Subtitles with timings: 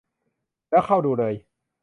[0.69, 1.33] แล้วเข้าดูเลย